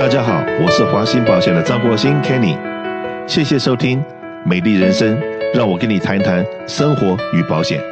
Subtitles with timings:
[0.00, 2.56] 大家好，我是华兴保险的张国兴 Kenny，
[3.28, 3.98] 谢谢收听
[4.46, 5.14] 《美丽人生》，
[5.54, 7.82] 让我跟你谈一谈生活与保险。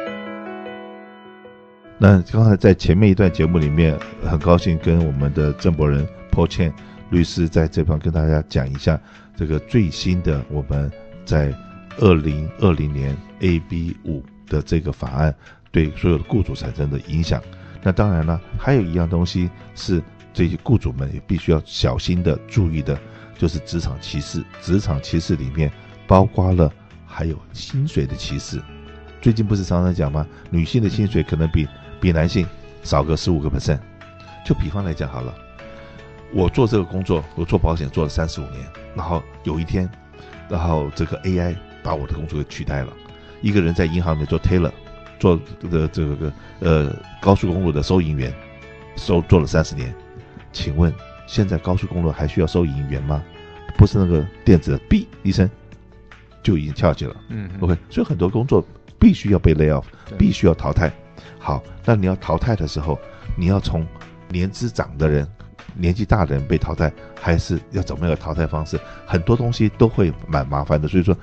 [1.99, 6.73] 那刚才在前面一段节目里面，很高兴跟我们的郑博仁 Paul Chen
[7.11, 8.99] 律师在这方跟大家讲一下
[9.35, 10.91] 这个最新的我们
[11.23, 11.53] 在
[11.99, 15.31] 二零二零年 AB 五的这个法案
[15.71, 17.39] 对所有的雇主产生的影响。
[17.83, 20.01] 那当然了，还有一样东西是
[20.33, 22.99] 这些雇主们也必须要小心的注意的，
[23.37, 24.43] 就是职场歧视。
[24.61, 25.71] 职场歧视里面
[26.07, 26.71] 包括了
[27.05, 28.61] 还有薪水的歧视。
[29.21, 30.25] 最近不是常常讲吗？
[30.49, 31.67] 女性的薪水可能比
[31.99, 32.47] 比男性
[32.83, 33.79] 少个十五个 percent。
[34.45, 35.35] 就比方来讲好了，
[36.33, 38.65] 我做这个工作，我做保险做了三十五年，
[38.95, 39.89] 然后有一天，
[40.49, 42.93] 然后这个 AI 把我的工作给取代了，
[43.41, 44.71] 一个人在银行里面做 teller。
[45.19, 45.37] 做
[45.69, 48.33] 的这个呃高速公路的收银员，
[48.95, 49.93] 收做了三十年，
[50.59, 50.93] 请问
[51.25, 53.23] 现在高速公路还需要收银员吗？
[53.77, 55.49] 不是那个电子的哔一声
[56.43, 57.15] 就已经跳起了。
[57.29, 58.61] 嗯，OK，所以很多工作
[58.99, 59.85] 必须要被 lay off，
[60.17, 60.91] 必须要淘汰。
[61.37, 62.99] 好，那你要淘汰的时候，
[63.37, 63.87] 你要从
[64.27, 65.25] 年资长的人、
[65.75, 68.77] 年纪大的人被淘汰，还是要怎么样的淘汰方式？
[69.07, 70.89] 很多东西都会蛮麻烦的。
[70.89, 71.15] 所以说，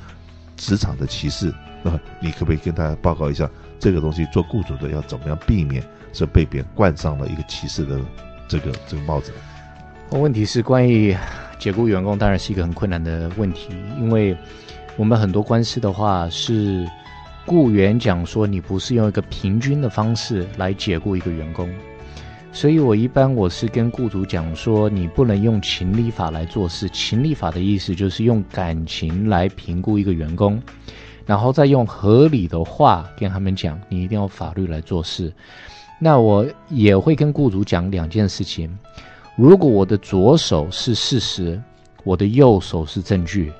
[0.56, 1.52] 职场的歧视，
[1.82, 3.50] 那你可不可以跟大家报告一下？
[3.78, 8.00] 这个东西做雇主的要怎么样避免是被别人冠上了一个歧视的
[8.48, 9.32] 这个这个帽子？
[10.10, 11.16] 问题是关于
[11.58, 14.36] 解雇员工，当然是一个很困难的问题，因为
[14.96, 16.86] 我们很多官司的话是
[17.44, 21.68] 雇员讲说你不是用一个平均的方式来解雇一个员工，
[22.52, 30.62] 所以我一般我是跟雇主讲说你不能用情理法来做事，情理法的意思就是用感情来评估一个员工。
[31.26, 35.32] 然后再用合理的话跟他们讲，你一定要法律来做事。
[35.98, 38.76] 那我也会跟雇主讲两件事情：
[39.36, 41.60] 如果我的左手是事实，
[42.04, 43.52] 我的右手是证据。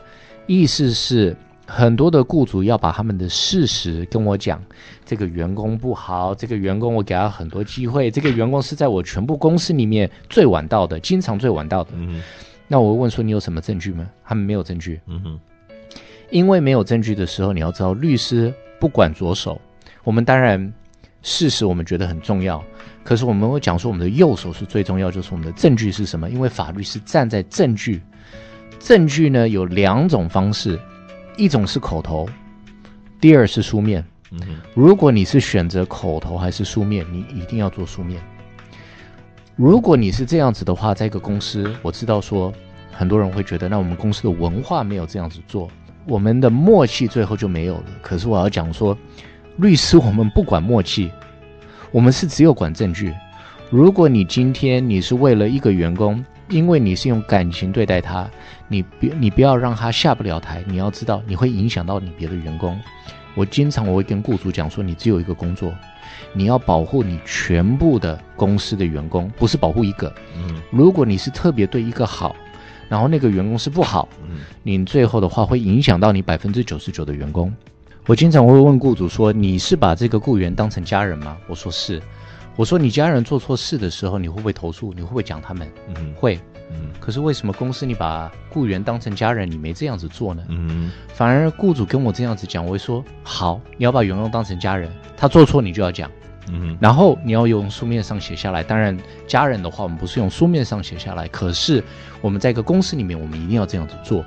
[0.46, 4.62] 意思是很多的雇主要把他们的事实跟我讲，
[5.04, 11.90] 这个员工不好，这个员工我给他很多机会，这个员工是在我全部公司里面最晚到的，经常最晚到的。
[11.94, 12.22] 嗯。
[12.68, 14.08] 那我问说你有什么证据吗？
[14.24, 15.00] 他们没有证据。
[15.06, 15.40] 嗯哼。
[16.30, 19.60] 因为没有证据的时候，你要知道，律师不管左手。
[20.04, 20.72] 我们当然
[21.26, 22.62] 事实我们觉得很重要，
[23.02, 26.30] 可是我们会讲说，我们的右手是最重要，就是我们的证据是什么？
[26.30, 28.00] 因为法律是站在证据。
[28.78, 30.78] 证据呢有两种方式，
[31.36, 32.28] 一种是口头，
[33.20, 34.04] 第二是书面。
[34.30, 34.38] 嗯。
[34.72, 38.22] 如果你是选择口头还是书面，你一定要做书面。
[39.56, 42.52] 如果你是这样子的话，在一个公司，我知道说
[42.92, 45.68] 很多人会觉得，那我们公司的文化没有这样子做。
[46.06, 47.86] 我们的默契最后就没有了。
[48.00, 48.96] 可是我要讲说，
[49.58, 51.10] 律师我们不管默契，
[51.90, 53.14] 我们是只有管证据。
[53.70, 58.28] 如果你今天你是为了一个员工，因为你是用感情对待他，
[58.68, 60.62] 你别你不要让他下不了台。
[60.66, 62.78] 你要知道，你会影响到你别的员工。
[63.34, 65.72] 我经常我会跟雇主讲说，你只有一个工作，
[66.34, 70.12] 你要保护你全部的公司的员工，不是保护一个。
[70.36, 72.36] 嗯，如果你是特别对一个好。
[72.88, 77.52] 然后那个员工是不好，嗯你最后的话会影响到你百分之九十九的员工。
[78.06, 82.00] 我经常会问雇主说：“你是把这个雇员当成家人吗？”我说是。
[82.54, 84.92] 我说你家人做错事的时候，你会不会投诉？
[84.94, 85.68] 你会不会讲他们？
[85.88, 86.38] 嗯，会。
[86.70, 86.90] 嗯。
[87.00, 90.42] 可是为什么公司你把雇员当成家人，你没这样子做呢？
[90.48, 90.92] 嗯。
[91.08, 96.08] 反而雇主跟我这样子讲，我会说：“好，你要把员工当成家人，他做错你就要讲。”
[96.52, 98.62] 嗯，然后你要用书面上写下来。
[98.62, 98.96] 当然，
[99.26, 101.26] 家人的话我们不是用书面上写下来。
[101.28, 101.82] 可是
[102.20, 104.24] 我们在一个公司里面，我们一定要这样子做。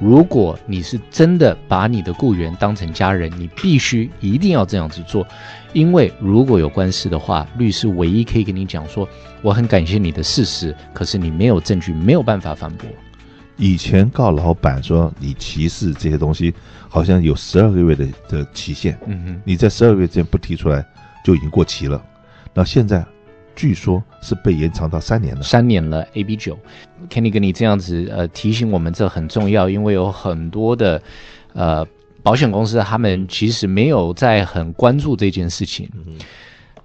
[0.00, 5.24] 如果你是真的把你的雇员当成家人，你必须一定要这样子做。
[5.72, 9.08] 因为如果有官司的话，律师唯一可以跟你讲说，
[9.42, 12.88] 我很感谢你的事实，可是你没有证据，没有办法反驳。
[13.56, 16.52] 以前告老板说你歧视这些东西，
[16.88, 18.98] 好像有十二个月的的期限。
[19.06, 20.84] 嗯哼，你在十二个月之前不提出来。
[21.24, 22.02] 就已经过期了，
[22.52, 23.04] 那现在
[23.54, 25.42] 据说是被延长到三年了。
[25.42, 26.58] 三年了，AB 九
[27.08, 31.00] ，Kenny 跟你这样子呃提醒我们，这很重要，因为有很多的
[31.52, 31.86] 呃
[32.22, 35.88] 保险公司，他们其实没有在很关注这件事情。
[35.94, 36.14] 嗯、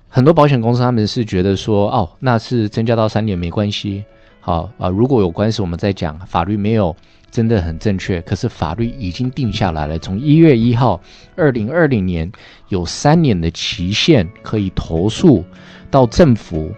[0.10, 4.04] 很多保险公司他们是觉得说，哦，那是增加到三年没关系。
[4.40, 6.96] 好啊、呃，如果有官司，我们再讲，法律没有。
[7.30, 10.00] 真的很正确，可是法律已经定下来了。
[10.00, 11.02] 从一月一号，
[11.36, 12.32] 二零二零年
[12.70, 15.44] 有三年的期限可以投诉
[15.92, 16.72] 到政府，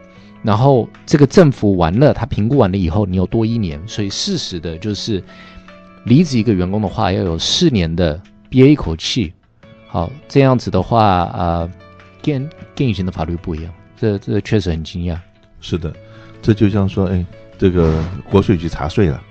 [0.43, 3.79] 然后这个政府完了，他评估完了以后，你有多一年。
[3.87, 5.23] 所以事实的就是，
[6.05, 9.33] 离职一个员工的话，要有四年的憋一口气。
[9.87, 11.71] 好，这样子的话，啊、呃，
[12.21, 15.17] 跟跟以前的法律不一样，这这确实很惊讶。
[15.61, 15.93] 是的。
[16.41, 17.25] 这就像说，哎，
[17.57, 19.21] 这个国税局查税了，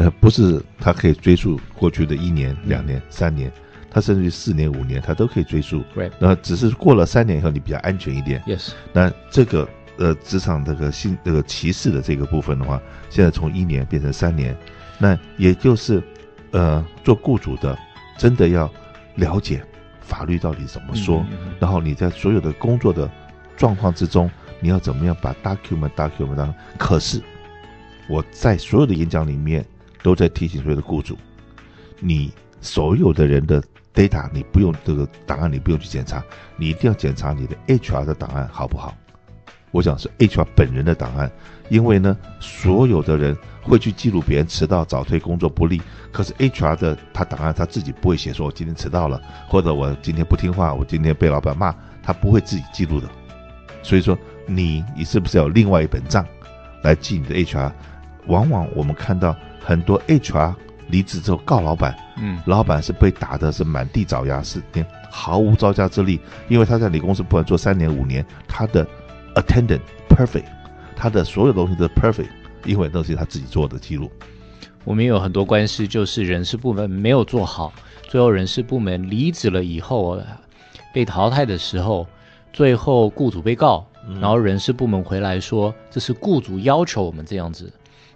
[0.00, 3.52] 呃，不是他可以追溯过去的一年、两年、三年，
[3.90, 5.82] 他甚至于四年、五年，他都可以追溯。
[5.94, 8.42] 对，那只是过了三年以后，你比较安全一点。
[8.46, 9.68] Yes，那这个
[9.98, 12.80] 呃，职场这个性这个歧视的这个部分的话，
[13.10, 14.56] 现在从一年变成三年，
[14.98, 16.02] 那也就是，
[16.52, 17.76] 呃，做雇主的
[18.16, 18.72] 真的要
[19.16, 19.62] 了解
[20.00, 23.10] 法律到底怎么说，嗯嗯嗯，然后你在所有的工作的
[23.56, 24.30] 状况之中。
[24.62, 26.54] 你要怎么样把 document document 当？
[26.76, 27.18] 可是
[28.10, 29.64] 我在所有的演讲里面
[30.02, 31.16] 都在提醒所有的雇主，
[31.98, 33.62] 你所有的人的
[33.94, 36.22] data 你不用这个档案，你不用去检查，
[36.56, 38.96] 你一定要检查你的 HR 的档案好不好？
[39.70, 41.30] 我讲是 HR 本人的档案，
[41.68, 45.80] 因为呢，所有的人会去记录别人迟到、早退、工作不力，
[46.10, 53.08] 可是 HR 的他档案他自己不会写，说我今天迟到了，或者我今天不听话，我今天被老板骂，他不会自己记录的，
[53.82, 54.18] 所以说。
[54.46, 56.26] 你你是不是有另外一本账
[56.82, 57.70] 来记你的 HR？
[58.30, 60.54] 往往我们看到很多 HR
[60.88, 66.18] 离职之后告老板，嗯，老板是被打的是满地找牙，是连毫无招架之力，
[66.48, 68.86] 因为他在你公司不管做三年五年，他的
[69.34, 70.46] attendant perfect，
[70.96, 72.30] 他的所有东西都 perfect，
[72.64, 74.10] 因为都是他自己做的记录。
[74.84, 77.72] 我们有很多官司，就是人事部门没有做好，
[78.08, 80.20] 最后人事部门离职了以后
[80.94, 82.06] 被淘汰的时候，
[82.52, 83.86] 最后雇主被告。
[84.18, 87.70] 然后人事部门回来说，这是雇主要求我们这样子，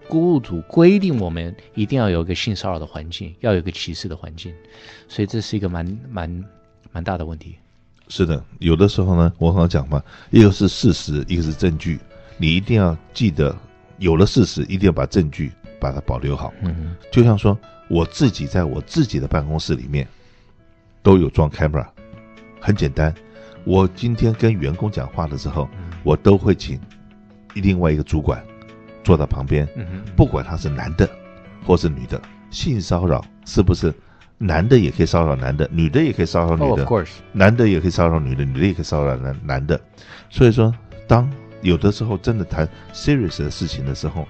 [0.08, 4.52] 雇主规定我们一定要有一个性骚扰的环境，要有一个歧视的环境，
[5.08, 6.44] 所以这是一个蛮蛮
[6.92, 7.56] 蛮大的问题。
[8.08, 11.98] 是的，有的时候呢，我刚刚讲嘛，一个是事实，一个是证据，
[12.36, 13.56] 你一定要记得，
[13.98, 16.52] 有了事实，一定要把证据把它保留好。
[16.62, 17.58] 嗯，就像说
[17.88, 20.06] 我自己在我自己的办公室里面
[21.02, 21.86] 都有装 camera，
[22.60, 23.14] 很简单。
[23.64, 25.66] 我今天跟员工讲话的时候，
[26.02, 26.78] 我都会请
[27.54, 28.44] 另外一个主管
[29.04, 29.68] 坐到旁边，
[30.16, 31.08] 不管他是男的
[31.64, 32.20] 或是女的，
[32.50, 33.94] 性骚扰是不是
[34.38, 36.84] 男的也可以骚扰男的，女的也可以骚扰女的，
[37.32, 39.80] 男的也可以骚扰女的，女的也可以骚扰男男的。
[40.30, 40.74] 所以说，
[41.06, 41.30] 当
[41.60, 44.26] 有的时候真的谈 serious 的事情的时候，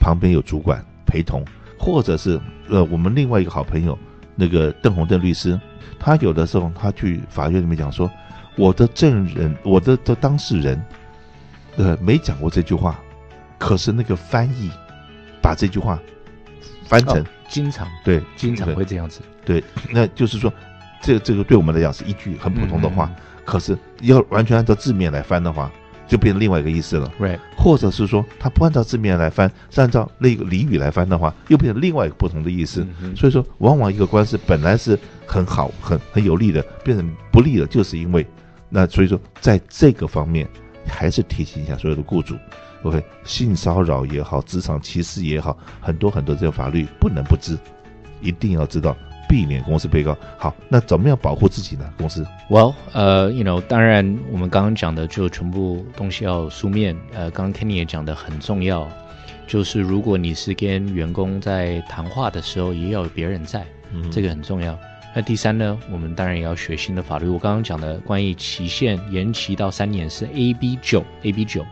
[0.00, 1.44] 旁边有主管陪同，
[1.78, 3.98] 或者是呃我们另外一个好朋友
[4.34, 5.60] 那个邓红邓律师，
[5.98, 8.10] 他有的时候他去法院里面讲说。
[8.58, 10.82] 我的证人，我的的当事人，
[11.76, 12.98] 呃，没讲过这句话，
[13.58, 14.70] 可是那个翻译
[15.42, 15.98] 把这句话
[16.84, 20.52] 翻成，哦、经常对，经常会这样子，对，那就是说，
[21.00, 25.70] 这这个对我们来讲是一句很普通的话，嗯嗯，可是要完全按照字面来翻的话，
[26.06, 27.10] 就变成另外一个意思了.
[27.56, 32.86] 或者是说他不按照字面来翻，是按照那个俚语来翻的话，又变成另外一个不同的意思。
[33.16, 38.26] 所以说，往往一个官司本来是很好、很很有利的，变成不利的，就是因为。
[38.68, 40.46] 那所以说，在这个方面，
[40.86, 42.36] 还是提醒一下所有的雇主
[42.86, 47.58] ，OK，性骚扰也好，职场歧视也好，很多很多这个法律不能不知，
[48.20, 48.96] 一定要知道，
[49.28, 50.16] 避免公司被告。
[50.38, 51.84] 好，那怎么样保护自己呢？
[51.98, 56.96] 公司？Well，呃，you know，当然我们刚刚讲的就全部东西要书面。
[57.12, 58.88] 呃，刚刚 Kenny 也讲的很重要，
[59.46, 64.78] 就是如果你是跟员工在谈话的时候，也要有别人在，嗯，这个很重要。
[65.14, 67.26] 那第三呢，我们当然也要学新的法律。
[67.26, 71.64] 我刚刚讲的关于期限延期到三年是 AB 九，AB 九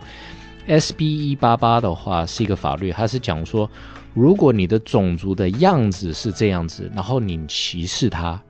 [0.66, 3.70] ，SB 一八八的话是一个法律，它是讲说，
[4.12, 8.40] 如果你的种族的样子是这样子，然后你歧视他，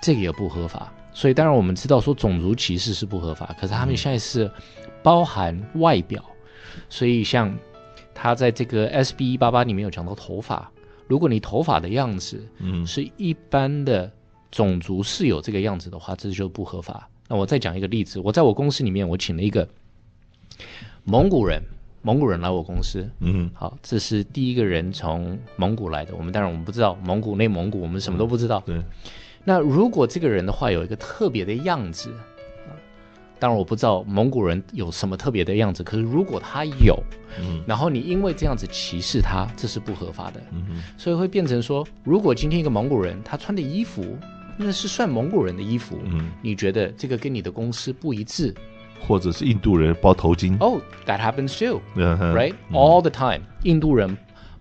[0.00, 0.92] 这个也不合法。
[1.12, 4.50] 所以当然我们知道说种族歧视是不合法，可是他们现在是
[5.02, 6.24] 包含外表，
[6.88, 7.54] 所以像
[8.14, 10.70] 他在这个 SB 一八八里面有讲到头发，
[11.06, 14.10] 如果你头发的样子，嗯，是一般的。
[14.50, 17.08] 种族是有这个样子的话，这就不合法。
[17.26, 19.66] 那我再讲一个例子，我在我公司里面，我请了一个
[21.04, 21.60] 蒙古人，
[22.02, 23.08] 蒙古人来我公司。
[23.18, 26.14] 嗯，好，这是第一个人从蒙古来的。
[26.14, 28.62] 我们当然我们不知道蒙古、内蒙古，我们什么都不知道。
[28.64, 28.80] 对。
[29.42, 32.08] 那如果这个人的话有一个特别的样子，
[33.40, 35.82] 当然我不知道蒙古人有什么特别的样子。
[35.82, 37.02] 可是如果他有，
[37.40, 40.40] 嗯，然后你因为这样子歧视他，这是不合法的。
[40.52, 44.16] 嗯，所以会变成说，如果今天一个蒙古人他穿的衣服，
[44.56, 48.54] 那是算蒙古人的衣服，嗯，你觉得这个跟你的公司不一致，
[49.06, 50.54] 或者是印度人包头巾？
[50.54, 54.16] 哦、oh,，that happens too，right？、嗯、All the time，印度人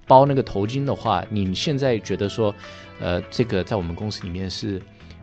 [0.07, 2.53] 包那个头巾的话，你现在觉得说，
[3.00, 4.81] 呃，这个在我们公司里面是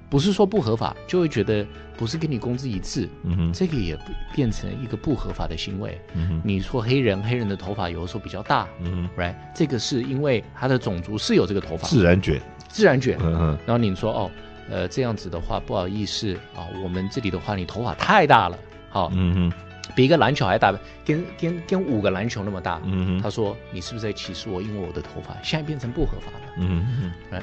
[0.08, 0.96] 不是说不合法？
[1.06, 3.98] 就会觉得不是跟你工资一致，嗯哼，这个也
[4.34, 6.00] 变成一个不合法的行为。
[6.14, 9.34] 嗯哼，你说黑人，黑人的头发有的时候比较大，嗯哼，right？
[9.54, 14.30] 这个是因为他的种族是有这个头发，自然卷，自然卷，嗯哼，然后你说哦。
[14.70, 18.58] 呃，这样子的话，不好意思啊，我们这里的话，你头发太大了，
[18.90, 19.52] 好，嗯哼，
[19.94, 22.80] 比一个篮球还大，跟跟跟五个篮球那么大。
[22.84, 24.62] 嗯哼，他说：“你是不是在歧视我？
[24.62, 27.42] 因为我的头发现在变成不合法了。”嗯嗯嗯，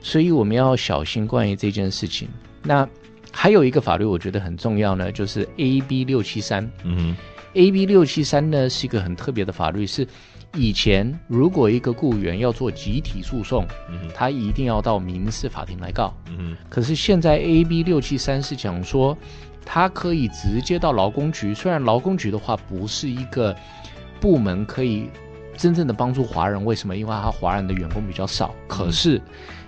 [0.00, 2.28] 所以我们要小心关于这件事情。
[2.62, 2.88] 那
[3.30, 6.68] 还有一个法律，我觉得很重要呢，就是 AB 六七三。
[6.82, 7.14] 嗯
[7.54, 10.06] ，AB 六七三呢是一个很特别的法律，是
[10.56, 16.12] 以前如果一个雇员要做集体诉讼，嗯，他一定要到民事法庭来告。
[16.36, 19.16] 嗯，可是现在 AB 六七三是讲说。
[19.68, 23.52] 他可以直接到劳工局，虽然劳工局的话不是一个
[24.20, 25.10] 部门可以
[25.56, 26.96] 真正的帮助华人，为什么？
[26.96, 28.54] 因为他华人的员工比较少。
[28.68, 29.20] 可是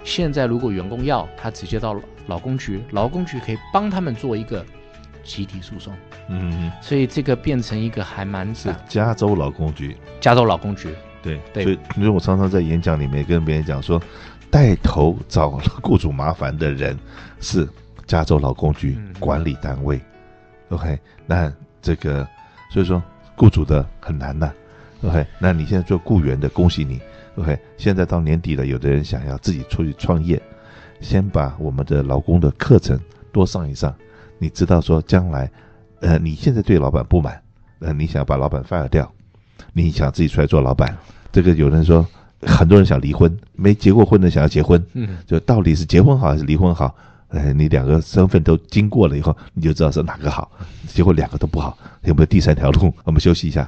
[0.04, 4.64] 现在如果员工要，他直接到劳工局，劳工局可以帮他们做一个
[5.28, 5.94] 集体诉讼。
[6.28, 10.94] 嗯，所以这个变成一个还蛮是加州劳工局，加州劳工局。
[11.22, 14.02] 对对，所以因为我常常在演讲里面跟别人讲说，
[14.50, 15.50] 带头找
[15.82, 16.98] 雇主麻烦的人
[17.40, 17.68] 是。
[18.08, 20.00] 加州劳工局管理单位，
[20.70, 22.26] 嗯，OK，那这个
[22.72, 23.02] 所以说
[23.36, 24.50] 雇主的很难呐
[25.02, 26.98] ，OK，那你现在做雇员的，恭喜你
[27.36, 30.40] ，OK，现在到年底了，有的人想要自己出去创业，
[31.02, 32.98] 先把我们的劳工的课程
[33.30, 33.94] 多上一上，
[34.38, 35.50] 你知道说将来，
[36.00, 37.40] 呃，你现在对老板不满，
[37.80, 39.10] 呃，你想把老板 fire 掉，
[39.72, 40.96] 你想自己出来做老板，
[41.32, 42.06] 这个有人说
[42.42, 46.94] 很多人想离婚，没结过婚的想要结婚，嗯，就到底是结婚好还是离婚好？
[47.30, 50.50] 呃，你两个身份都经过了以后，你就知道是哪个好。
[50.86, 52.92] 结果两个都不好，有没有第三条路？
[53.04, 53.66] 我们休息一下。